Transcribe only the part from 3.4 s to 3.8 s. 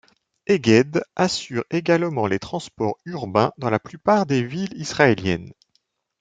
dans la